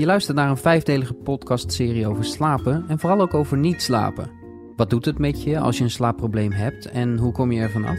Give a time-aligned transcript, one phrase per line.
[0.00, 4.30] Je luistert naar een vijfdelige podcastserie over slapen en vooral ook over niet slapen.
[4.76, 7.84] Wat doet het met je als je een slaapprobleem hebt en hoe kom je ervan
[7.84, 7.98] af?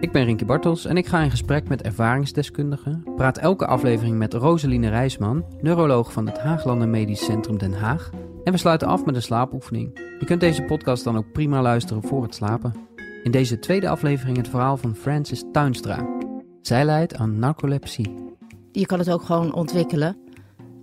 [0.00, 3.04] Ik ben Rinky Bartels en ik ga in gesprek met ervaringsdeskundigen.
[3.16, 8.10] Praat elke aflevering met Roseline Rijsman, neuroloog van het Haaglanden Medisch Centrum Den Haag.
[8.44, 10.00] En we sluiten af met een slaapoefening.
[10.18, 12.74] Je kunt deze podcast dan ook prima luisteren voor het slapen.
[13.22, 16.08] In deze tweede aflevering het verhaal van Francis Tuinstra.
[16.62, 18.14] Zij lijdt aan narcolepsie.
[18.72, 20.16] Je kan het ook gewoon ontwikkelen.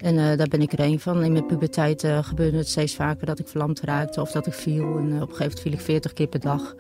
[0.06, 1.24] En eh, daar ben ik er een van.
[1.24, 4.54] In mijn puberteit uh, gebeurde het steeds vaker dat ik verlamd raakte of dat ik
[4.54, 4.98] viel.
[4.98, 6.76] En uh, op een gegeven moment viel ik 40 keer per dag.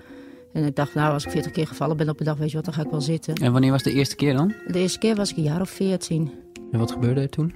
[0.53, 2.55] En ik dacht, nou, als ik 40 keer gevallen ben op een dag, weet je
[2.55, 3.35] wat, dan ga ik wel zitten.
[3.35, 4.53] En wanneer was de eerste keer dan?
[4.67, 6.31] De eerste keer was ik een jaar of 14.
[6.71, 7.53] En wat gebeurde er toen?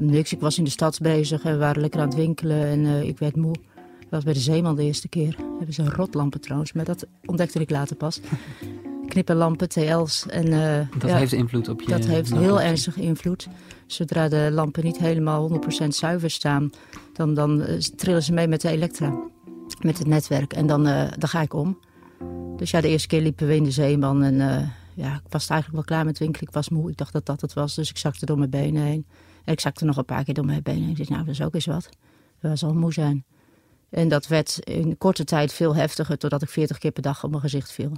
[0.00, 3.06] niks, ik was in de stad bezig en we waren lekker aan het winkelen en
[3.06, 3.54] ik werd moe.
[4.00, 5.36] Dat was bij de Zeeman de eerste keer.
[5.56, 8.20] Hebben ze een rotlampen trouwens, maar dat ontdekte ik later pas.
[9.10, 10.26] Knipperlampen, TL's.
[10.26, 10.50] En,
[10.98, 11.86] dat ja, heeft invloed op je...
[11.86, 13.48] Dat heeft heel ernstig invloed.
[13.86, 16.70] Zodra de lampen niet helemaal 100% zuiver staan,
[17.12, 17.64] dan, dan
[17.96, 19.20] trillen ze mee met de elektra.
[19.80, 20.52] Met het netwerk.
[20.52, 21.78] En dan, uh, dan ga ik om.
[22.56, 24.22] Dus ja, de eerste keer liepen we in de Zeeman.
[24.22, 24.34] En
[24.94, 26.48] ja, ik was eigenlijk wel klaar met winkelen.
[26.48, 26.90] Ik was moe.
[26.90, 27.74] Ik dacht dat dat het was.
[27.74, 29.06] Dus ik zakte door mijn benen heen.
[29.44, 30.90] En ik zakte nog een paar keer door mijn benen heen.
[30.90, 31.88] Ik dacht, nou, dat is ook eens wat.
[32.40, 33.24] Dat zal moe zijn.
[33.90, 37.30] En dat werd in korte tijd veel heftiger, totdat ik 40 keer per dag op
[37.30, 37.92] mijn gezicht viel.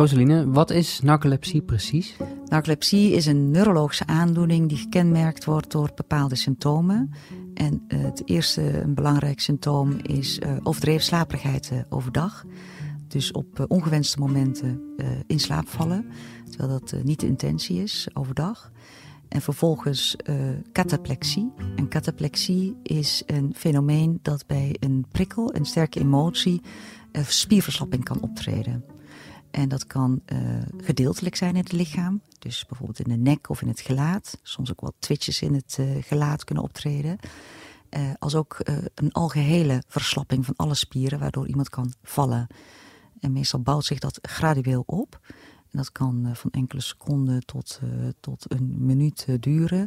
[0.00, 2.16] Rosaline, wat is narcolepsie precies?
[2.46, 7.10] Narcolepsie is een neurologische aandoening die gekenmerkt wordt door bepaalde symptomen.
[7.54, 12.44] En uh, het eerste een belangrijk symptoom is uh, overdreven slaperigheid uh, overdag.
[13.08, 14.80] Dus op ongewenste momenten
[15.26, 16.06] in slaap vallen,
[16.50, 18.72] terwijl dat niet de intentie is overdag.
[19.28, 20.16] En vervolgens
[20.72, 21.52] cataplexie.
[21.76, 26.62] En cataplexie is een fenomeen dat bij een prikkel, een sterke emotie,
[27.12, 28.89] spierverslapping kan optreden.
[29.50, 30.38] En dat kan uh,
[30.76, 32.20] gedeeltelijk zijn in het lichaam.
[32.38, 34.38] Dus bijvoorbeeld in de nek of in het gelaat.
[34.42, 37.18] Soms ook wat twitches in het uh, gelaat kunnen optreden.
[37.90, 38.58] Uh, als ook
[38.94, 42.46] een algehele verslapping van alle spieren, waardoor iemand kan vallen.
[43.20, 45.20] En meestal bouwt zich dat gradueel op.
[45.70, 47.80] En dat kan van enkele seconden tot,
[48.20, 49.86] tot een minuut duren.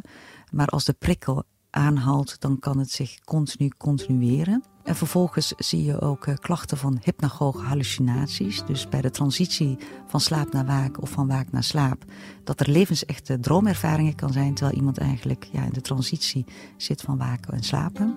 [0.50, 4.62] Maar als de prikkel aanhaalt, dan kan het zich continu continueren.
[4.84, 8.64] En vervolgens zie je ook uh, klachten van hypnagoge hallucinaties.
[8.66, 12.04] Dus bij de transitie van slaap naar waak of van waak naar slaap.
[12.44, 14.54] Dat er levensechte droomervaringen kan zijn.
[14.54, 16.44] Terwijl iemand eigenlijk ja, in de transitie
[16.76, 18.14] zit van waken en slapen.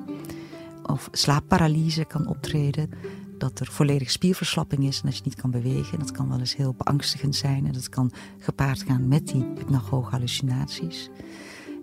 [0.83, 2.89] Of slaapparalyse kan optreden.
[3.37, 5.99] Dat er volledig spierverslapping is en dat je niet kan bewegen.
[5.99, 7.65] Dat kan wel eens heel beangstigend zijn.
[7.65, 11.09] En dat kan gepaard gaan met die hypnagoge hallucinaties.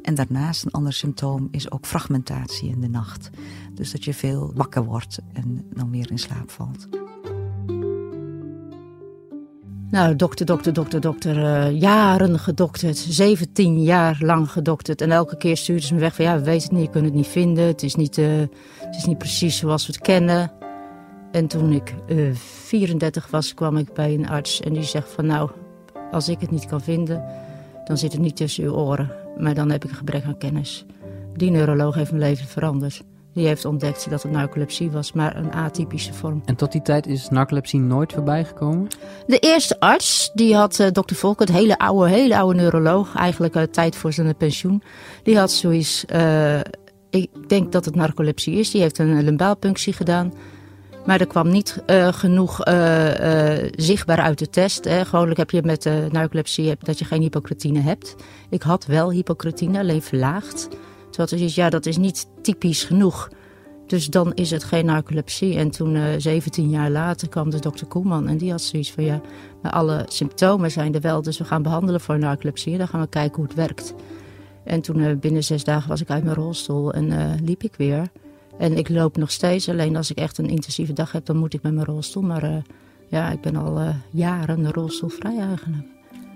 [0.05, 3.31] En daarnaast een ander symptoom is ook fragmentatie in de nacht.
[3.75, 6.89] Dus dat je veel wakker wordt en dan weer in slaap valt.
[9.91, 11.37] Nou, dokter, dokter, dokter, dokter.
[11.37, 12.97] Uh, jaren gedokterd.
[12.97, 15.01] 17 jaar lang gedokterd.
[15.01, 17.05] En elke keer stuurden ze me weg van ja, we weten het niet, je kunt
[17.05, 17.67] het niet vinden.
[17.67, 18.27] Het is niet, uh,
[18.79, 20.53] het is niet precies zoals we het kennen.
[21.31, 25.27] En toen ik uh, 34 was, kwam ik bij een arts en die zegt van
[25.27, 25.51] nou,
[26.11, 27.25] als ik het niet kan vinden,
[27.85, 29.24] dan zit het niet tussen uw oren.
[29.39, 30.85] Maar dan heb ik een gebrek aan kennis.
[31.35, 33.03] Die neuroloog heeft mijn leven veranderd.
[33.35, 36.43] Die heeft ontdekt dat het narcolepsie was, maar een atypische vorm.
[36.45, 38.89] En tot die tijd is narcolepsie nooit voorbij gekomen?
[39.27, 43.63] De eerste arts, die had uh, dokter het hele oude, hele oude neuroloog, eigenlijk uh,
[43.63, 44.83] tijd voor zijn pensioen.
[45.23, 46.61] Die had zoiets, uh,
[47.11, 48.71] ik denk dat het narcolepsie is.
[48.71, 50.33] Die heeft een lumbaalpunctie gedaan.
[51.07, 54.85] Maar er kwam niet uh, genoeg uh, uh, zichtbaar uit de test.
[54.85, 55.05] Hè.
[55.05, 58.15] Gewoonlijk heb je met narcolepsie dat je geen hypocretine hebt.
[58.51, 60.69] Ik had wel hypocretine, alleen verlaagd.
[61.11, 63.29] Terwijl het is, ja, dat is niet typisch genoeg.
[63.87, 65.57] Dus dan is het geen narcolepsie.
[65.57, 68.29] En toen, 17 jaar later, kwam de dokter Koeman.
[68.29, 69.21] En die had zoiets van, ja,
[69.63, 71.23] maar alle symptomen zijn er wel.
[71.23, 72.79] Dus we gaan behandelen voor narcolepsie.
[72.79, 73.95] Dan gaan we kijken hoe het werkt.
[74.65, 78.11] En toen, binnen zes dagen, was ik uit mijn rolstoel en liep ik weer...
[78.59, 79.69] En ik loop nog steeds.
[79.69, 82.23] Alleen als ik echt een intensieve dag heb, dan moet ik met mijn rolstoel.
[82.23, 82.57] Maar uh,
[83.07, 85.87] ja, ik ben al uh, jaren rolstoelvrij eigenlijk.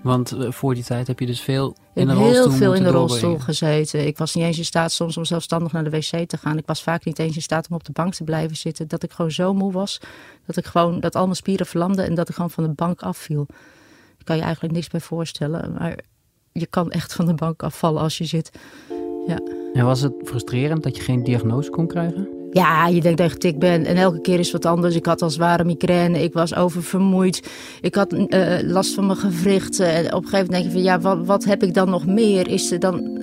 [0.03, 2.83] Want uh, voor die tijd heb je dus veel in de rolstoel heel veel in
[2.83, 4.07] de rolstoel gezeten.
[4.07, 6.57] Ik was niet eens in staat soms om zelfstandig naar de wc te gaan.
[6.57, 8.87] Ik was vaak niet eens in staat om op de bank te blijven zitten.
[8.87, 10.01] Dat ik gewoon zo moe was.
[10.45, 13.01] Dat ik gewoon, dat al mijn spieren verlamden en dat ik gewoon van de bank
[13.01, 13.45] afviel.
[13.47, 15.73] Daar kan je eigenlijk niks bij voorstellen.
[15.73, 15.99] Maar
[16.51, 18.51] je kan echt van de bank afvallen als je zit.
[19.29, 19.39] Ja.
[19.73, 22.27] En was het frustrerend dat je geen diagnose kon krijgen?
[22.51, 24.95] Ja, je denkt dat ik ben en elke keer is wat anders.
[24.95, 29.93] Ik had al zware migraine, ik was oververmoeid, ik had uh, last van mijn gewrichten.
[29.93, 32.05] En op een gegeven moment denk je van ja, wat, wat heb ik dan nog
[32.05, 32.47] meer?
[32.47, 33.19] Is er dan,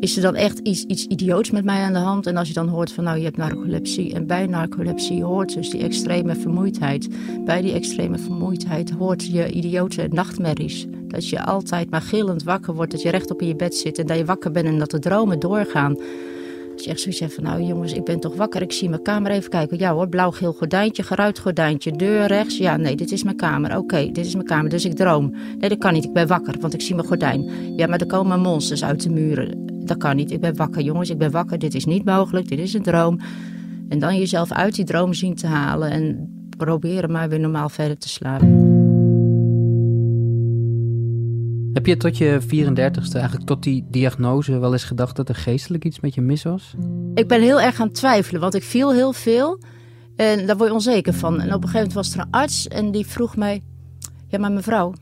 [0.00, 2.26] is er dan echt iets, iets idioots met mij aan de hand?
[2.26, 4.14] En als je dan hoort van nou, je hebt narcolepsie.
[4.14, 7.08] En bij narcolepsie hoort dus die extreme vermoeidheid.
[7.44, 10.86] Bij die extreme vermoeidheid hoort je idiote nachtmerries.
[11.08, 14.06] Dat je altijd maar gillend wakker wordt, dat je rechtop in je bed zit en
[14.06, 15.96] dat je wakker bent en dat de dromen doorgaan.
[16.76, 18.62] Dat je echt zoiets hebt van, nou jongens, ik ben toch wakker.
[18.62, 19.78] Ik zie mijn kamer even kijken.
[19.78, 22.58] Ja hoor, blauw-geel gordijntje, geruit gordijntje, deur rechts.
[22.58, 23.76] Ja, nee, dit is mijn kamer.
[23.76, 25.34] Oké, dit is mijn kamer, dus ik droom.
[25.58, 26.04] Nee, dat kan niet.
[26.04, 27.50] Ik ben wakker, want ik zie mijn gordijn.
[27.76, 29.66] Ja, maar er komen monsters uit de muren.
[29.84, 30.30] Dat kan niet.
[30.30, 31.10] Ik ben wakker, jongens.
[31.10, 31.58] Ik ben wakker.
[31.58, 32.48] Dit is niet mogelijk.
[32.48, 33.20] Dit is een droom.
[33.88, 37.98] En dan jezelf uit die droom zien te halen en proberen maar weer normaal verder
[37.98, 38.65] te slapen.
[41.76, 45.84] Heb je tot je 34ste, eigenlijk tot die diagnose, wel eens gedacht dat er geestelijk
[45.84, 46.74] iets met je mis was?
[47.14, 49.60] Ik ben heel erg gaan twijfelen, want ik viel heel veel.
[50.16, 51.40] En daar word je onzeker van.
[51.40, 53.62] En op een gegeven moment was er een arts en die vroeg mij...
[54.28, 54.92] Ja, maar mevrouw,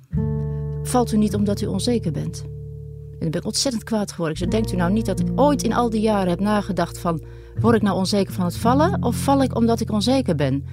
[0.82, 2.42] valt u niet omdat u onzeker bent?
[2.42, 4.42] En dan ben ik ontzettend kwaad geworden.
[4.42, 7.22] Ik denkt u nou niet dat ik ooit in al die jaren heb nagedacht van...
[7.60, 10.64] Word ik nou onzeker van het vallen of val ik omdat ik onzeker ben?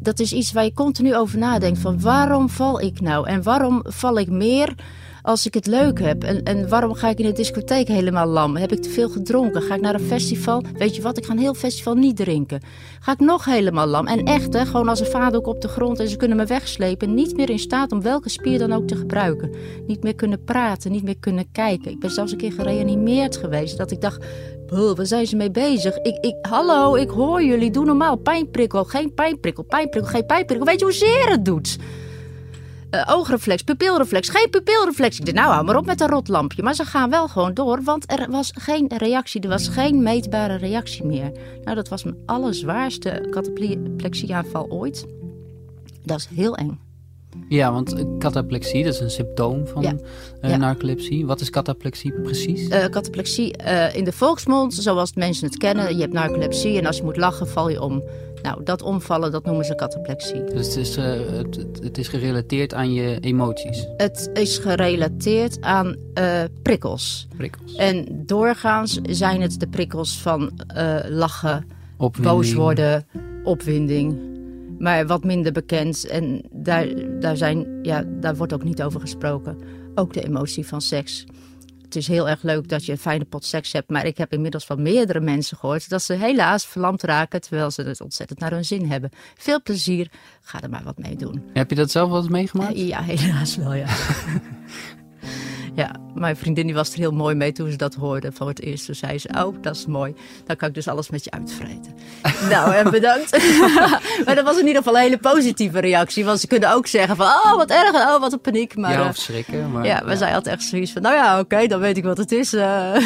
[0.00, 3.28] Dat is iets waar je continu over nadenkt van waarom val ik nou?
[3.28, 4.74] En waarom val ik meer
[5.28, 6.24] als ik het leuk heb?
[6.24, 8.56] En, en waarom ga ik in de discotheek helemaal lam?
[8.56, 9.62] Heb ik te veel gedronken?
[9.62, 10.62] Ga ik naar een festival?
[10.74, 12.62] Weet je wat, ik ga een heel festival niet drinken.
[13.00, 14.06] Ga ik nog helemaal lam?
[14.06, 16.44] En echt, hè, gewoon als een vader ook op de grond en ze kunnen me
[16.44, 17.14] wegslepen.
[17.14, 19.50] Niet meer in staat om welke spier dan ook te gebruiken.
[19.86, 21.90] Niet meer kunnen praten, niet meer kunnen kijken.
[21.90, 23.78] Ik ben zelfs een keer gereanimeerd geweest.
[23.78, 24.24] Dat ik dacht,
[24.66, 25.96] waar zijn ze mee bezig?
[25.96, 28.16] Ik, ik, hallo, ik hoor jullie, doe normaal.
[28.16, 30.66] Pijnprikkel, geen pijnprikkel, pijnprikkel, geen pijnprikkel.
[30.66, 31.78] Weet je hoezeer het doet?
[32.90, 35.18] Uh, oogreflex, pupilreflex, geen pupilreflex.
[35.18, 36.62] Ik dacht, nou hou maar op met een rotlampje.
[36.62, 39.40] Maar ze gaan wel gewoon door, want er was geen reactie.
[39.40, 41.32] Er was geen meetbare reactie meer.
[41.64, 45.06] Nou, dat was mijn allerzwaarste cataplexieaanval ooit.
[46.04, 46.80] Dat is heel eng.
[47.48, 49.94] Ja, want cataplexie, dat is een symptoom van ja.
[50.42, 51.26] Uh, narcolepsie.
[51.26, 52.68] Wat is cataplexie precies?
[52.68, 53.56] Uh, cataplexie
[53.92, 55.94] in de volksmond, zoals mensen het kennen.
[55.94, 58.02] Je hebt narcolepsie en als je moet lachen, val je om.
[58.42, 60.44] Nou, dat omvallen, dat noemen ze cataplexie.
[60.44, 63.86] Dus het is, uh, het, het, is gerelateerd aan je emoties?
[63.96, 67.28] Het is gerelateerd aan uh, prikkels.
[67.36, 67.74] prikkels.
[67.74, 72.36] En doorgaans zijn het de prikkels van uh, lachen, opwinding.
[72.36, 73.06] boos worden,
[73.44, 74.20] opwinding.
[74.78, 76.86] Maar wat minder bekend en daar,
[77.20, 79.58] daar, zijn, ja, daar wordt ook niet over gesproken.
[79.94, 81.26] Ook de emotie van seks
[81.88, 83.90] het is heel erg leuk dat je een fijne pot seks hebt.
[83.90, 87.40] Maar ik heb inmiddels van meerdere mensen gehoord dat ze helaas verlamd raken.
[87.40, 89.10] Terwijl ze het ontzettend naar hun zin hebben.
[89.34, 90.10] Veel plezier.
[90.40, 91.42] Ga er maar wat mee doen.
[91.52, 92.78] Heb je dat zelf wel eens meegemaakt?
[92.78, 93.86] ja, helaas wel, ja.
[95.78, 98.62] Ja, mijn vriendin die was er heel mooi mee toen ze dat hoorde voor het
[98.62, 98.86] eerst.
[98.86, 100.14] Toen zei ze, oh, dat is mooi.
[100.46, 101.94] Dan kan ik dus alles met je uitvreten.
[102.50, 103.30] nou, en bedankt.
[104.24, 106.24] maar dat was in ieder geval een hele positieve reactie.
[106.24, 108.76] Want ze kunnen ook zeggen van, oh, wat erg, oh, wat een paniek.
[108.76, 109.70] Maar, ja, of schrikken.
[109.70, 110.16] Maar, ja, maar ja.
[110.16, 112.54] zij had echt zoiets van, nou ja, oké, dan weet ik wat het is.
[112.54, 112.96] Uh,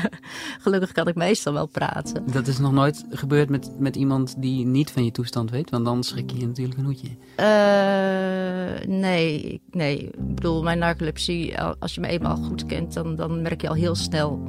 [0.64, 2.24] gelukkig kan ik meestal wel praten.
[2.32, 5.70] Dat is nog nooit gebeurd met, met iemand die niet van je toestand weet?
[5.70, 7.08] Want dan schrik je natuurlijk een hoedje.
[7.36, 9.98] Uh, nee, nee.
[9.98, 13.74] Ik bedoel, mijn narcolepsie, als je me eenmaal goed kent, dan, dan merk je al
[13.74, 14.42] heel snel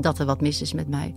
[0.00, 1.14] dat er wat mis is met mij.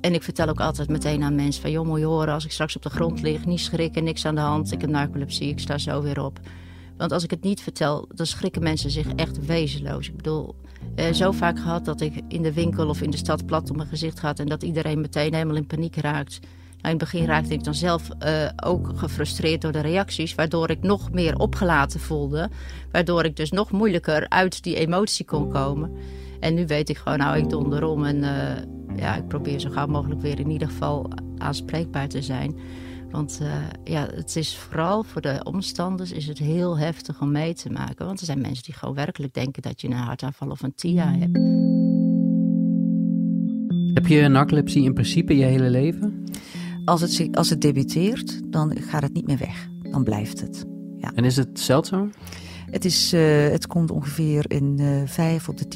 [0.00, 1.70] En ik vertel ook altijd meteen aan mensen van...
[1.70, 4.34] joh, moet je horen, als ik straks op de grond lig, niet schrikken, niks aan
[4.34, 4.72] de hand.
[4.72, 6.40] Ik heb narcolepsie, ik sta zo weer op.
[6.96, 10.08] Want als ik het niet vertel, dan schrikken mensen zich echt wezenloos.
[10.08, 10.54] Ik bedoel,
[10.94, 13.76] eh, zo vaak gehad dat ik in de winkel of in de stad plat op
[13.76, 14.38] mijn gezicht gaat...
[14.38, 16.40] en dat iedereen meteen helemaal in paniek raakt.
[16.84, 20.70] Nou, in het begin raakte ik dan zelf uh, ook gefrustreerd door de reacties, waardoor
[20.70, 22.50] ik nog meer opgelaten voelde.
[22.92, 25.92] Waardoor ik dus nog moeilijker uit die emotie kon komen.
[26.40, 29.70] En nu weet ik gewoon, nou, ik donder om en uh, ja, ik probeer zo
[29.70, 32.56] gauw mogelijk weer in ieder geval aanspreekbaar te zijn.
[33.10, 33.48] Want uh,
[33.84, 38.06] ja, het is vooral voor de omstanders is het heel heftig om mee te maken.
[38.06, 41.14] Want er zijn mensen die gewoon werkelijk denken dat je een hartaanval of een TIA
[41.18, 41.38] hebt.
[43.94, 46.24] Heb je narcolepsie in principe je hele leven?
[46.84, 49.68] Als het, als het debuteert, dan gaat het niet meer weg.
[49.90, 50.64] Dan blijft het.
[50.98, 51.12] Ja.
[51.14, 52.10] En is het zeldzaam?
[52.70, 55.66] Het, is, uh, het komt ongeveer in uh, vijf op de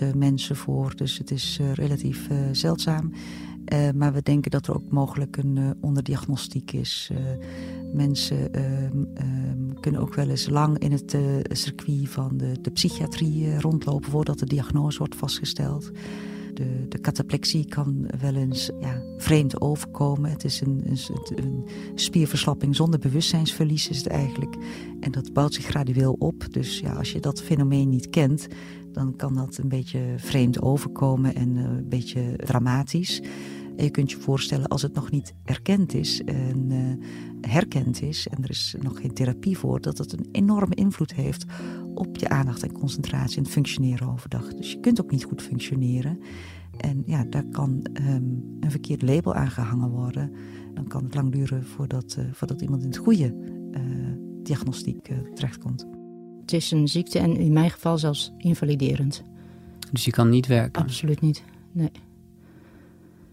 [0.00, 0.96] 10.000 uh, mensen voor.
[0.96, 3.12] Dus het is relatief zeldzaam.
[3.94, 7.10] maar we denken dat er ook mogelijk een onderdiagnostiek is.
[7.92, 13.60] mensen ehm, ehm, kunnen ook wel eens lang in het circuit van de, de psychiatrie
[13.60, 15.90] rondlopen voordat de diagnose wordt vastgesteld.
[16.60, 20.30] De, de cataplexie kan wel eens ja, vreemd overkomen.
[20.30, 20.98] Het is een, een,
[21.44, 21.64] een,
[21.94, 24.56] spierverslapping zonder bewustzijnsverlies is het eigenlijk.
[25.00, 26.52] En dat bouwt zich gradueel op.
[26.52, 28.46] Dus ja, als je dat fenomeen niet kent,
[28.92, 33.22] dan kan dat een beetje vreemd overkomen en uh, een beetje dramatisch.
[33.76, 37.06] En je kunt je voorstellen als het nog niet erkend is en uh,
[37.50, 41.44] herkend is en er is nog geen therapie voor, dat het een enorme invloed heeft
[42.00, 44.54] op je aandacht en concentratie en het functioneren overdag.
[44.54, 46.18] Dus je kunt ook niet goed functioneren.
[46.76, 50.32] En ja, daar kan um, een verkeerd label aan gehangen worden.
[50.74, 53.34] Dan kan het lang duren voordat, uh, voordat iemand in het goede
[53.72, 53.80] uh,
[54.42, 55.86] diagnostiek uh, terechtkomt.
[56.40, 59.22] Het is een ziekte en in mijn geval zelfs invaliderend.
[59.92, 60.82] Dus je kan niet werken?
[60.82, 61.90] Absoluut niet, nee.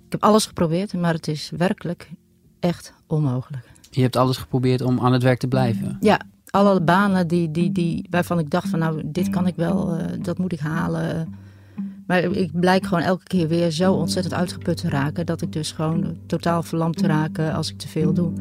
[0.05, 2.11] Ik heb alles geprobeerd, maar het is werkelijk
[2.59, 3.71] echt onmogelijk.
[3.89, 5.97] Je hebt alles geprobeerd om aan het werk te blijven?
[5.99, 6.21] Ja,
[6.57, 10.05] alle banen die, die, die, waarvan ik dacht van nou, dit kan ik wel, uh,
[10.21, 11.33] dat moet ik halen.
[12.07, 15.25] Maar ik blijk gewoon elke keer weer zo ontzettend uitgeput te raken...
[15.25, 18.31] dat ik dus gewoon totaal verlamd te raken als ik te veel doe.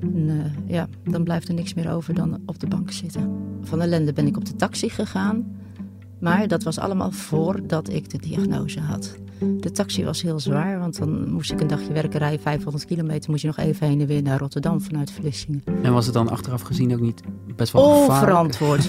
[0.00, 3.36] En, uh, ja, dan blijft er niks meer over dan op de bank zitten.
[3.62, 5.56] Van ellende ben ik op de taxi gegaan.
[6.18, 9.16] Maar dat was allemaal voordat ik de diagnose had.
[9.38, 12.40] De taxi was heel zwaar, want dan moest ik een dagje werken rijden.
[12.40, 15.62] 500 kilometer moest je nog even heen en weer naar Rotterdam vanuit Vlissingen.
[15.82, 17.22] En was het dan achteraf gezien ook niet
[17.56, 18.88] best wel Onverantwoord,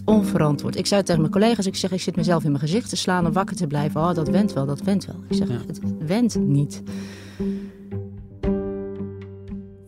[0.00, 0.76] 100% onverantwoord.
[0.76, 3.26] Ik zei tegen mijn collega's, ik zeg ik zit mezelf in mijn gezicht te slaan
[3.26, 4.00] om wakker te blijven.
[4.00, 5.16] Oh, dat went wel, dat went wel.
[5.28, 5.60] Ik zeg, ja.
[5.66, 6.82] het went niet.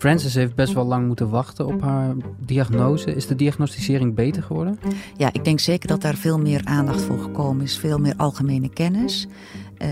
[0.00, 3.14] Frances heeft best wel lang moeten wachten op haar diagnose.
[3.14, 4.78] Is de diagnosticering beter geworden?
[5.16, 7.78] Ja, ik denk zeker dat daar veel meer aandacht voor gekomen is.
[7.78, 9.26] Veel meer algemene kennis.
[9.78, 9.88] Uh,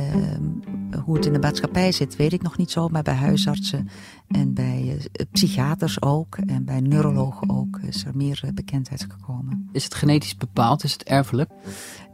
[1.04, 2.88] hoe het in de maatschappij zit, weet ik nog niet zo.
[2.88, 3.88] Maar bij huisartsen
[4.28, 6.36] en bij uh, psychiaters ook.
[6.46, 9.68] En bij neurologen ook is er meer uh, bekendheid gekomen.
[9.72, 10.84] Is het genetisch bepaald?
[10.84, 11.50] Is het erfelijk?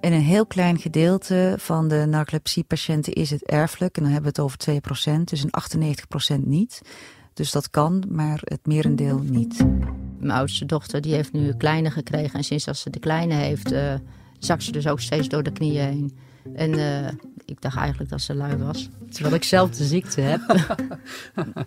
[0.01, 3.97] In een heel klein gedeelte van de narcolepsiepatiënten is het erfelijk.
[3.97, 5.51] En dan hebben we het over 2%, dus in
[6.41, 6.83] 98% niet.
[7.35, 9.65] Dus dat kan, maar het merendeel niet.
[10.19, 12.39] Mijn oudste dochter die heeft nu een kleine gekregen.
[12.39, 13.95] En sinds dat ze de kleine heeft, uh,
[14.39, 16.17] zakt ze dus ook steeds door de knieën heen.
[16.55, 17.07] En uh,
[17.45, 18.89] ik dacht eigenlijk dat ze lui was.
[19.11, 20.41] Terwijl ik zelf de ziekte heb.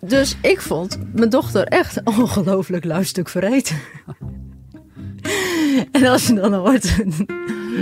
[0.00, 3.76] dus ik vond mijn dochter echt ongelooflijk luistuk verreten.
[5.92, 6.96] en als je dan hoort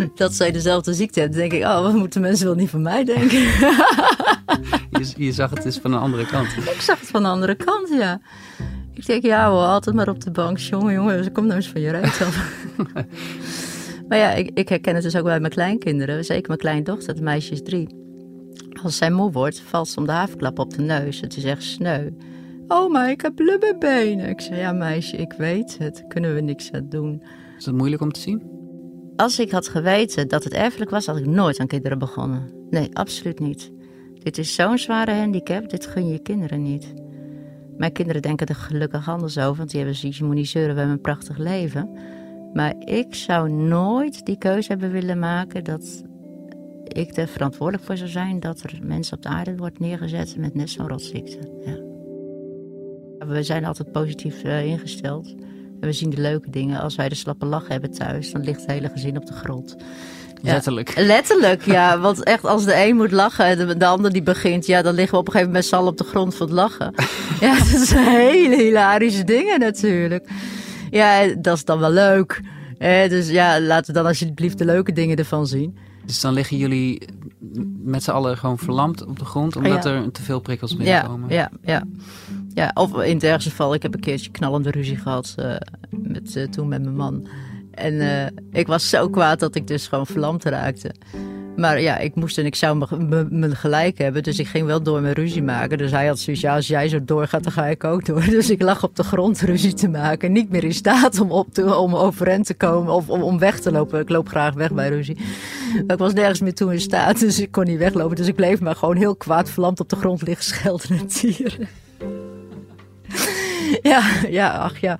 [0.14, 3.04] dat zij dezelfde ziekte heeft, denk ik, oh, wat moeten mensen wel niet van mij
[3.04, 3.38] denken?
[4.90, 6.46] je, je, zag het dus van een andere kant.
[6.56, 8.20] Ik zag het van de andere kant, ja.
[8.94, 10.58] Ik denk, ja, wel altijd maar op de bank.
[10.58, 12.52] Jongen, jongen, kom nou eens van je af.
[14.08, 16.24] maar ja, ik, ik, herken het dus ook bij mijn kleinkinderen.
[16.24, 17.88] Zeker mijn kleindochter, het meisje is drie.
[18.82, 21.20] Als zij moe wordt, valt ze om de havenklap op de neus.
[21.20, 22.10] Het is echt sneu.
[22.68, 24.28] Oh, maar ik heb blubberbenen.
[24.28, 26.04] Ik zeg, ja meisje, ik weet het.
[26.08, 27.22] Kunnen we niks aan doen.
[27.58, 28.55] Is dat moeilijk om te zien?
[29.16, 32.50] Als ik had geweten dat het erfelijk was, had ik nooit aan kinderen begonnen.
[32.70, 33.72] Nee, absoluut niet.
[34.14, 36.94] Dit is zo'n zware handicap, dit gun je kinderen niet.
[37.76, 40.78] Mijn kinderen denken er gelukkig anders over, want die hebben zoiets, je moet zeuren, we
[40.78, 41.90] hebben een prachtig leven.
[42.52, 46.04] Maar ik zou nooit die keuze hebben willen maken dat
[46.84, 50.54] ik er verantwoordelijk voor zou zijn dat er mensen op de aarde wordt neergezet met
[50.54, 51.38] net zo'n rotziekte.
[51.64, 51.84] Ja.
[53.26, 55.34] We zijn altijd positief uh, ingesteld.
[55.80, 56.80] En we zien de leuke dingen.
[56.80, 59.76] Als wij de slappe lach hebben thuis, dan ligt het hele gezin op de grond.
[60.42, 60.92] Letterlijk.
[60.96, 61.98] Letterlijk, ja.
[62.00, 64.94] Want echt, als de een moet lachen en de, de ander die begint, ja, dan
[64.94, 66.94] liggen we op een gegeven moment met z'n allen op de grond van het lachen.
[67.40, 70.28] ja, dat zijn hele hilarische dingen natuurlijk.
[70.90, 72.40] Ja, dat is dan wel leuk.
[72.78, 75.78] Eh, dus ja, laten we dan alsjeblieft de leuke dingen ervan zien.
[76.04, 77.08] Dus dan liggen jullie
[77.82, 79.90] met z'n allen gewoon verlamd op de grond, omdat ja.
[79.90, 81.30] er te veel prikkels binnenkomen?
[81.30, 81.82] Ja, ja, ja.
[82.56, 85.56] Ja, of in het geval, ik heb een keertje knallende ruzie gehad uh,
[85.90, 87.28] met, uh, toen met mijn man.
[87.70, 90.94] En uh, ik was zo kwaad dat ik dus gewoon verlamd raakte.
[91.56, 92.86] Maar ja, ik moest en ik zou
[93.30, 94.22] me gelijk hebben.
[94.22, 95.78] Dus ik ging wel door met ruzie maken.
[95.78, 98.24] Dus hij had zoiets, ja, als jij zo doorgaat, dan ga ik ook door.
[98.36, 100.32] Dus ik lag op de grond ruzie te maken.
[100.32, 103.72] Niet meer in staat om, op te, om overeind te komen of om, weg te
[103.72, 104.00] lopen.
[104.00, 105.16] Ik loop graag weg bij ruzie.
[105.86, 108.16] Ik was nergens meer toe in staat, dus ik kon niet weglopen.
[108.16, 111.68] Dus ik bleef maar gewoon heel kwaad verlamd op de grond liggen schelden en tieren.
[113.82, 114.98] Ja, ja, ach ja.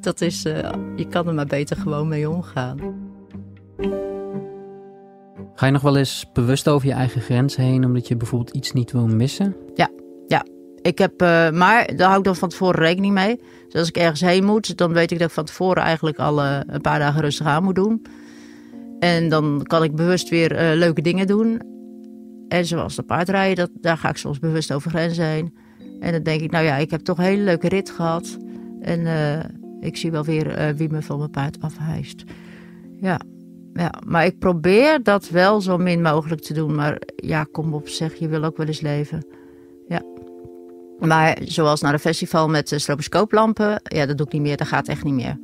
[0.00, 2.78] Dat is, uh, je kan er maar beter gewoon mee omgaan.
[5.54, 8.72] Ga je nog wel eens bewust over je eigen grenzen heen, omdat je bijvoorbeeld iets
[8.72, 9.56] niet wil missen?
[9.74, 9.90] Ja,
[10.26, 10.44] ja.
[10.82, 13.40] Ik heb, uh, maar daar hou ik dan van tevoren rekening mee.
[13.68, 16.44] Dus als ik ergens heen moet, dan weet ik dat ik van tevoren eigenlijk al
[16.44, 18.02] uh, een paar dagen rustig aan moet doen.
[18.98, 21.62] En dan kan ik bewust weer uh, leuke dingen doen.
[22.48, 25.54] En zoals de paardrijden, dat, daar ga ik soms bewust over grenzen heen.
[26.00, 28.36] En dan denk ik, nou ja, ik heb toch een hele leuke rit gehad.
[28.80, 29.06] En
[29.80, 32.24] ik zie wel weer wie me van mijn paard afhijst.
[33.00, 33.20] Ja,
[33.72, 36.74] ja, maar ik probeer dat wel zo min mogelijk te doen.
[36.74, 39.26] Maar ja, kom op, zeg, je wil ook wel eens leven.
[39.88, 40.02] Ja.
[40.98, 44.56] Maar zoals naar een festival met stroboscooplampen, ja, dat doe ik niet meer.
[44.56, 45.38] Dat gaat echt niet meer.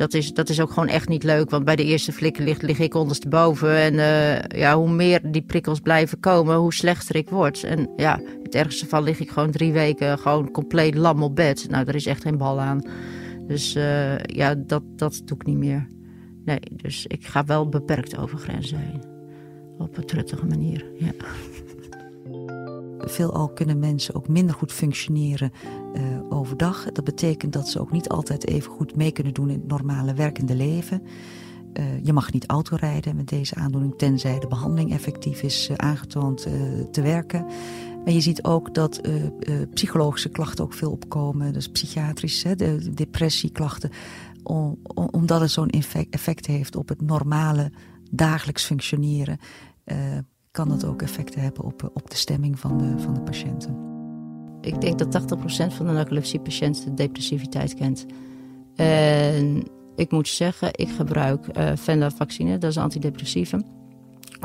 [0.00, 1.50] Dat is, dat is ook gewoon echt niet leuk.
[1.50, 3.76] Want bij de eerste flikker lig, lig ik ondersteboven.
[3.76, 7.64] En uh, ja, hoe meer die prikkels blijven komen, hoe slechter ik word.
[7.64, 11.66] En ja, het ergste geval lig ik gewoon drie weken gewoon compleet lam op bed.
[11.70, 12.82] Nou, daar is echt geen bal aan.
[13.46, 15.86] Dus uh, ja, dat, dat doe ik niet meer.
[16.44, 19.02] Nee, dus ik ga wel beperkt over grenzen heen.
[19.78, 21.12] Op een truttige manier, ja.
[22.98, 25.52] Veelal kunnen mensen ook minder goed functioneren
[25.94, 26.92] uh, overdag.
[26.92, 30.14] Dat betekent dat ze ook niet altijd even goed mee kunnen doen in het normale
[30.14, 31.02] werkende leven.
[31.72, 36.46] Uh, je mag niet autorijden met deze aandoening, tenzij de behandeling effectief is uh, aangetoond
[36.46, 36.52] uh,
[36.90, 37.46] te werken.
[38.04, 39.00] En je ziet ook dat
[39.74, 43.90] psychologische klachten ook veel opkomen, dus psychiatrisch, hè, de depressieklachten,
[44.42, 44.78] om,
[45.10, 47.72] omdat het zo'n effect, effect, heeft op het normale
[48.10, 49.38] dagelijks functioneren.
[50.50, 53.89] kan dat ook effecten hebben op, op de stemming van de, van de patiënten.
[54.60, 55.36] Ik denk dat 80%
[55.74, 58.06] van de narcolepsie-patiënten depressiviteit kent.
[58.76, 59.62] En
[59.96, 63.62] ik moet zeggen, ik gebruik uh, venlafaxine, dat is antidepressieve.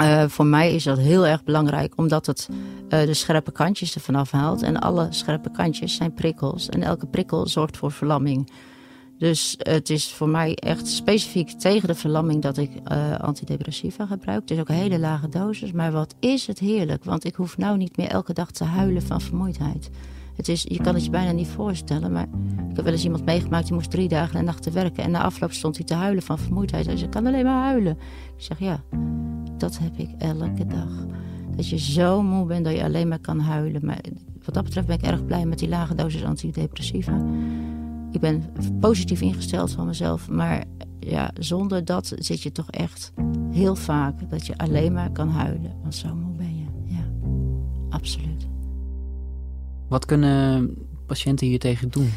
[0.02, 4.16] Uh, voor mij is dat heel erg belangrijk, omdat het uh, de scherpe kantjes ervan
[4.16, 4.62] afhaalt.
[4.62, 6.70] En alle scherpe kantjes zijn prikkels.
[6.70, 8.52] En elke prikkel zorgt voor verlamming.
[9.18, 14.42] Dus het is voor mij echt specifiek tegen de verlamming dat ik uh, antidepressiva gebruik.
[14.42, 17.04] Het is ook een hele lage dosis, maar wat is het heerlijk.
[17.04, 19.90] Want ik hoef nou niet meer elke dag te huilen van vermoeidheid.
[20.36, 22.28] Het is, je kan het je bijna niet voorstellen, maar
[22.70, 23.66] ik heb wel eens iemand meegemaakt...
[23.66, 25.04] die moest drie dagen en nachten werken.
[25.04, 26.86] En na afloop stond hij te huilen van vermoeidheid.
[26.86, 27.98] Hij zei, ik kan alleen maar huilen.
[28.38, 28.84] Ik zeg, ja,
[29.58, 31.06] dat heb ik elke dag.
[31.56, 33.86] Dat je zo moe bent dat je alleen maar kan huilen.
[33.86, 34.00] Maar
[34.46, 37.26] wat dat betreft ben ik erg blij met die lage dosis antidepressiva.
[38.16, 38.44] Ik ben
[38.80, 40.30] positief ingesteld van mezelf.
[40.30, 40.64] Maar
[41.00, 43.12] ja, zonder dat zit je toch echt
[43.52, 44.30] heel vaak...
[44.30, 45.76] dat je alleen maar kan huilen.
[45.82, 47.10] Want zo moe ben je, ja.
[47.90, 48.48] Absoluut.
[49.88, 50.74] Wat kunnen
[51.06, 52.10] patiënten hier tegen doen?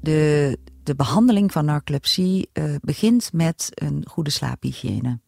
[0.00, 5.20] De, de behandeling van narcolepsie uh, begint met een goede slaaphygiëne.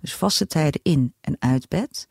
[0.00, 2.06] Dus vaste tijden in en uit bed.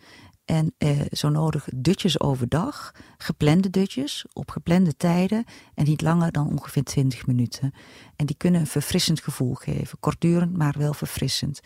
[0.46, 6.52] En eh, zo nodig dutjes overdag, geplande dutjes op geplande tijden en niet langer dan
[6.52, 7.74] ongeveer 20 minuten.
[8.16, 11.60] En die kunnen een verfrissend gevoel geven, kortdurend maar wel verfrissend.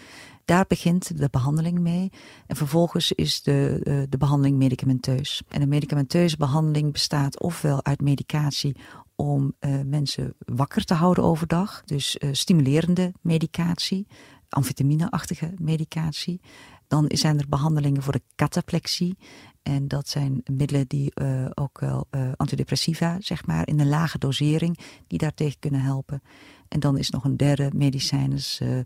[0.46, 2.12] Daar begint de behandeling mee.
[2.48, 5.42] En vervolgens is de, uh, de behandeling medicamenteus.
[5.48, 8.76] En de medicamenteuze behandeling bestaat ofwel uit medicatie
[9.16, 14.08] om uh, mensen wakker te houden overdag, dus uh, stimulerende medicatie,
[14.50, 16.42] amfetamine-achtige medicatie.
[16.88, 19.18] Dan zijn er behandelingen voor de cataplexie.
[19.64, 24.18] En dat zijn middelen die uh, ook wel uh, antidepressiva, zeg maar, in een lage
[24.18, 26.22] dosering, die daartegen kunnen helpen.
[26.68, 28.80] En dan is nog een derde medicijn, is uh,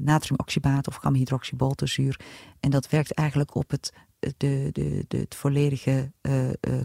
[0.00, 2.20] natriumoxybaat of gamhydroxyboltezuur.
[2.60, 6.12] En dat werkt eigenlijk op het, de, de, de, het volledige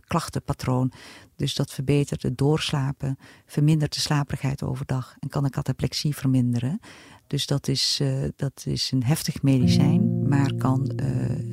[0.08, 0.92] klachtenpatroon.
[1.36, 6.80] Dus dat verbetert het doorslapen, vermindert de slaperigheid overdag en kan de cataplexie verminderen.
[7.28, 8.02] Dus dat is,
[8.36, 11.06] dat is een heftig medicijn, maar kan uh,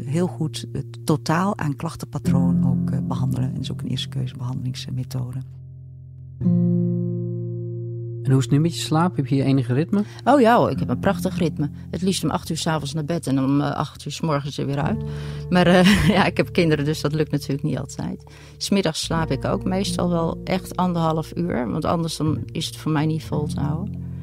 [0.07, 3.55] heel goed het totaal aan klachtenpatroon ook uh, behandelen.
[3.55, 5.39] En is ook een eerste keuze behandelingsmethode.
[8.23, 9.17] En hoe is het nu met je slaap?
[9.17, 10.05] Heb je enige ritme?
[10.25, 11.71] Oh ja, ik heb een prachtig ritme.
[11.91, 14.67] Het liefst om acht uur s'avonds naar bed en om acht uur s morgens er
[14.67, 15.05] weer uit.
[15.49, 15.69] Maar
[16.17, 18.25] ja, ik heb kinderen, dus dat lukt natuurlijk niet altijd.
[18.57, 21.71] Smiddags slaap ik ook meestal wel echt anderhalf uur.
[21.71, 24.18] Want anders dan is het voor mij niet vol te houden.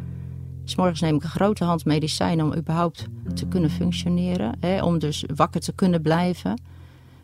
[0.66, 4.58] S morgens neem ik een grote hand medicijnen om überhaupt te kunnen functioneren.
[4.60, 6.62] Hè, om dus wakker te kunnen blijven.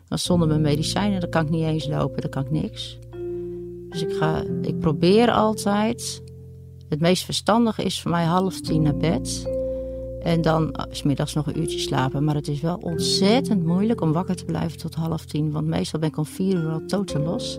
[0.08, 2.98] Want zonder mijn medicijnen dan kan ik niet eens lopen, dan kan ik niks.
[3.88, 6.22] Dus ik, ga, ik probeer altijd.
[6.88, 9.50] Het meest verstandige is voor mij half tien naar bed.
[10.22, 12.24] En dan uh, smiddags nog een uurtje slapen.
[12.24, 15.50] Maar het is wel ontzettend moeilijk om wakker te blijven tot half tien.
[15.50, 17.58] Want meestal ben ik om vier uur al totaal los.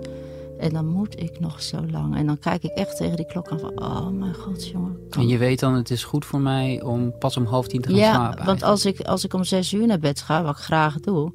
[0.63, 2.15] En dan moet ik nog zo lang.
[2.15, 3.81] En dan kijk ik echt tegen die klok aan van...
[3.81, 4.97] oh mijn god, jongen.
[5.09, 7.89] En je weet dan, het is goed voor mij om pas om half tien te
[7.89, 8.39] gaan ja, slapen.
[8.39, 10.99] Ja, want als ik, als ik om zes uur naar bed ga, wat ik graag
[10.99, 11.31] doe...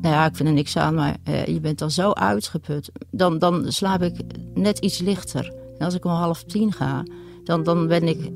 [0.00, 2.90] Nou ja, ik vind er niks aan, maar eh, je bent dan zo uitgeput.
[3.10, 4.20] Dan, dan slaap ik
[4.54, 5.54] net iets lichter.
[5.78, 7.02] En als ik om half tien ga,
[7.44, 8.30] dan, dan ben ik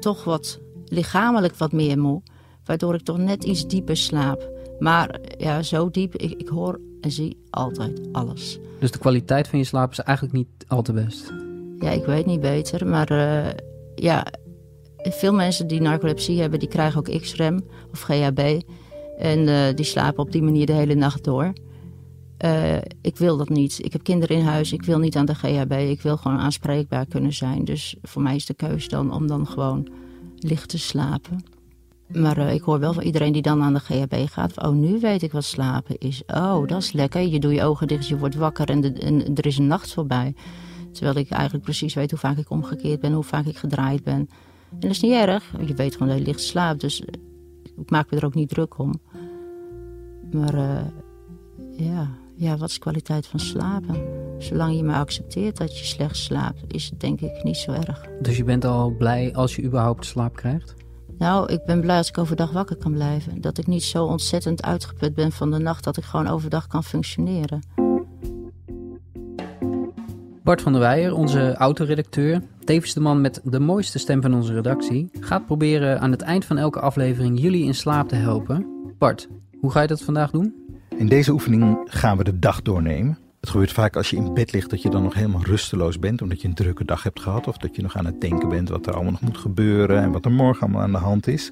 [0.00, 2.22] toch wat lichamelijk wat meer moe.
[2.66, 4.50] Waardoor ik toch net iets dieper slaap.
[4.78, 8.58] Maar ja, zo diep, ik, ik hoor en zie altijd alles.
[8.80, 11.32] Dus de kwaliteit van je slaap is eigenlijk niet al te best?
[11.78, 12.86] Ja, ik weet niet beter.
[12.86, 13.46] Maar uh,
[13.94, 14.26] ja,
[14.96, 18.60] veel mensen die narcolepsie hebben, die krijgen ook X-REM of GHB.
[19.18, 21.52] En uh, die slapen op die manier de hele nacht door.
[22.44, 23.84] Uh, ik wil dat niet.
[23.84, 24.72] Ik heb kinderen in huis.
[24.72, 25.72] Ik wil niet aan de GHB.
[25.72, 27.64] Ik wil gewoon aanspreekbaar kunnen zijn.
[27.64, 29.88] Dus voor mij is de keuze dan om dan gewoon
[30.38, 31.44] licht te slapen.
[32.12, 34.62] Maar uh, ik hoor wel van iedereen die dan aan de GHB gaat.
[34.62, 36.22] Oh, nu weet ik wat slapen is.
[36.26, 37.20] Oh, dat is lekker.
[37.20, 39.94] Je doet je ogen dicht, je wordt wakker en, de, en er is een nacht
[39.94, 40.34] voorbij.
[40.92, 44.28] Terwijl ik eigenlijk precies weet hoe vaak ik omgekeerd ben, hoe vaak ik gedraaid ben.
[44.70, 45.52] En dat is niet erg.
[45.66, 46.80] Je weet gewoon dat je licht slaapt.
[46.80, 47.00] Dus
[47.76, 49.00] ik maak me er ook niet druk om.
[50.32, 50.80] Maar uh,
[51.76, 53.96] ja, ja, wat is kwaliteit van slapen?
[54.38, 58.06] Zolang je maar accepteert dat je slecht slaapt, is het denk ik niet zo erg.
[58.20, 60.74] Dus je bent al blij als je überhaupt slaap krijgt?
[61.18, 63.40] Nou, ik ben blij als ik overdag wakker kan blijven.
[63.40, 66.84] Dat ik niet zo ontzettend uitgeput ben van de nacht dat ik gewoon overdag kan
[66.84, 67.62] functioneren.
[70.42, 74.52] Bart van der Weijer, onze autoredacteur, tevens de man met de mooiste stem van onze
[74.52, 78.66] redactie, gaat proberen aan het eind van elke aflevering jullie in slaap te helpen.
[78.98, 79.28] Bart,
[79.60, 80.54] hoe ga je dat vandaag doen?
[80.96, 83.18] In deze oefening gaan we de dag doornemen.
[83.46, 86.22] Het gebeurt vaak als je in bed ligt dat je dan nog helemaal rusteloos bent
[86.22, 88.68] omdat je een drukke dag hebt gehad of dat je nog aan het denken bent
[88.68, 91.50] wat er allemaal nog moet gebeuren en wat er morgen allemaal aan de hand is.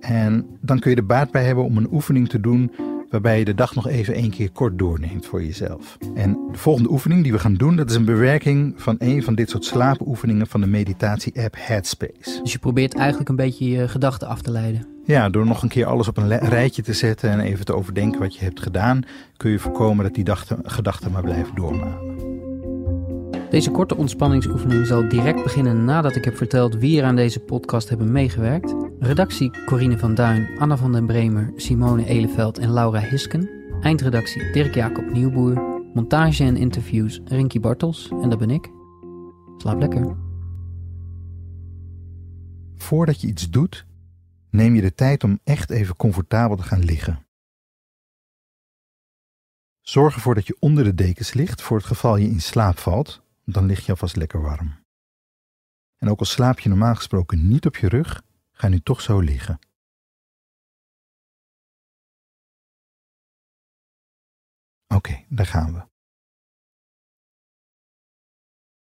[0.00, 2.72] En dan kun je er baat bij hebben om een oefening te doen
[3.10, 5.98] waarbij je de dag nog even één keer kort doorneemt voor jezelf.
[6.14, 9.34] En de volgende oefening die we gaan doen, dat is een bewerking van een van
[9.34, 12.40] dit soort slaapoefeningen van de meditatie-app Headspace.
[12.42, 14.95] Dus je probeert eigenlijk een beetje je gedachten af te leiden.
[15.06, 18.20] Ja, door nog een keer alles op een rijtje te zetten en even te overdenken
[18.20, 19.02] wat je hebt gedaan,
[19.36, 20.26] kun je voorkomen dat die
[20.62, 22.16] gedachten maar blijven doormalen.
[23.50, 27.88] Deze korte ontspanningsoefening zal direct beginnen nadat ik heb verteld wie er aan deze podcast
[27.88, 28.74] hebben meegewerkt.
[28.98, 33.50] Redactie Corine van Duin, Anna van den Bremer, Simone Eleveld en Laura Hisken.
[33.80, 35.82] Eindredactie Dirk Jacob Nieuwboer.
[35.94, 38.70] Montage en interviews Rinky Bartels en dat ben ik.
[39.56, 40.16] Slaap lekker.
[42.76, 43.86] Voordat je iets doet,
[44.56, 47.26] neem je de tijd om echt even comfortabel te gaan liggen.
[49.80, 53.22] Zorg ervoor dat je onder de dekens ligt voor het geval je in slaap valt,
[53.44, 54.84] dan lig je alvast lekker warm.
[55.96, 59.20] En ook al slaap je normaal gesproken niet op je rug, ga nu toch zo
[59.20, 59.58] liggen.
[64.86, 65.88] Oké, daar gaan we.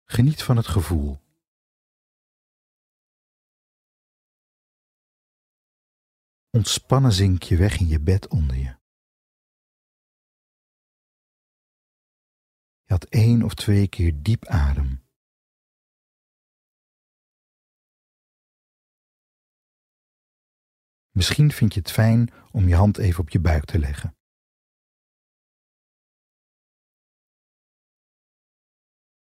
[0.05, 1.21] Geniet van het gevoel.
[6.53, 8.79] Ontspannen zink je weg in je bed onder je.
[12.85, 15.09] Je had één of twee keer diep adem.
[21.11, 24.17] Misschien vind je het fijn om je hand even op je buik te leggen.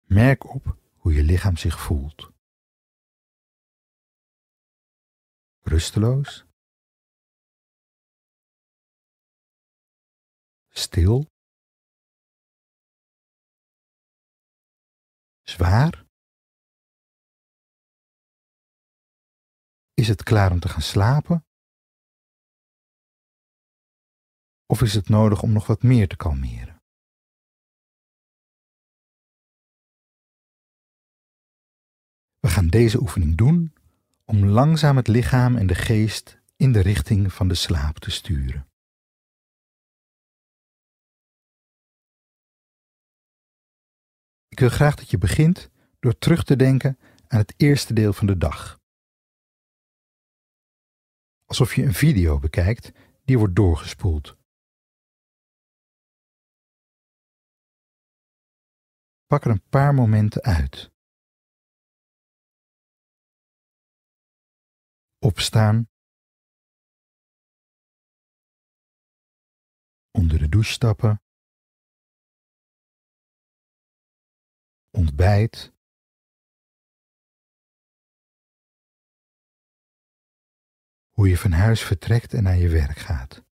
[0.06, 2.30] Merk op hoe je lichaam zich voelt.
[5.60, 6.49] Rusteloos.
[10.80, 11.26] Stil.
[15.42, 16.06] Zwaar?
[19.94, 21.46] Is het klaar om te gaan slapen?
[24.66, 26.82] Of is het nodig om nog wat meer te kalmeren?
[32.38, 33.74] We gaan deze oefening doen
[34.24, 38.69] om langzaam het lichaam en de geest in de richting van de slaap te sturen.
[44.50, 48.26] Ik wil graag dat je begint door terug te denken aan het eerste deel van
[48.26, 48.78] de dag.
[51.44, 52.92] Alsof je een video bekijkt
[53.24, 54.36] die wordt doorgespoeld.
[59.26, 60.90] Pak er een paar momenten uit.
[65.18, 65.88] Opstaan.
[70.10, 71.22] Onder de douche stappen.
[74.90, 75.72] Ontbijt,
[81.10, 83.44] hoe je van huis vertrekt en naar je werk gaat.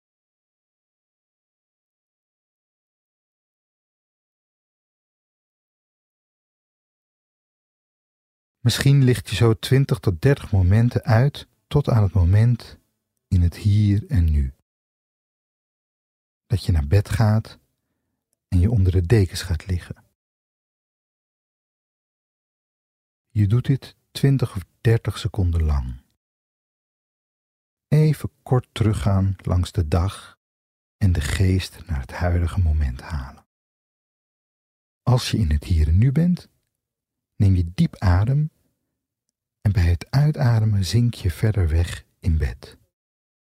[8.66, 12.78] Misschien licht je zo 20 tot 30 momenten uit tot aan het moment
[13.28, 14.54] in het hier en nu.
[16.46, 17.58] Dat je naar bed gaat
[18.48, 20.05] en je onder de dekens gaat liggen.
[23.36, 26.02] Je doet dit 20 of 30 seconden lang.
[27.88, 30.38] Even kort teruggaan langs de dag
[30.96, 33.46] en de geest naar het huidige moment halen.
[35.02, 36.48] Als je in het hier en nu bent,
[37.36, 38.50] neem je diep adem
[39.60, 42.78] en bij het uitademen zink je verder weg in bed.